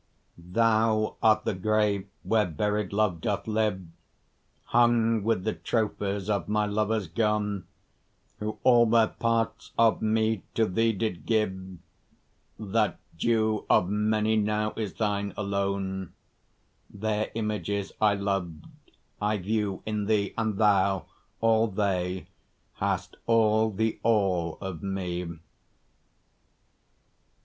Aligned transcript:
Thou 0.51 1.17
art 1.21 1.45
the 1.45 1.53
grave 1.53 2.07
where 2.23 2.47
buried 2.47 2.91
love 2.91 3.21
doth 3.21 3.45
live, 3.45 3.85
Hung 4.63 5.21
with 5.21 5.43
the 5.43 5.53
trophies 5.53 6.27
of 6.27 6.47
my 6.49 6.65
lovers 6.65 7.07
gone, 7.07 7.65
Who 8.39 8.57
all 8.63 8.87
their 8.87 9.09
parts 9.09 9.73
of 9.77 10.01
me 10.01 10.41
to 10.55 10.65
thee 10.65 10.91
did 10.91 11.27
give, 11.27 11.77
That 12.57 12.97
due 13.15 13.67
of 13.69 13.89
many 13.91 14.37
now 14.37 14.71
is 14.75 14.95
thine 14.95 15.35
alone: 15.37 16.13
Their 16.89 17.29
images 17.35 17.91
I 18.01 18.15
lov'd, 18.15 18.65
I 19.21 19.37
view 19.37 19.83
in 19.85 20.07
thee, 20.07 20.33
And 20.35 20.57
thou, 20.57 21.05
all 21.41 21.67
they, 21.67 22.25
hast 22.77 23.17
all 23.27 23.69
the 23.69 23.99
all 24.01 24.57
of 24.61 24.81
me. 24.81 25.27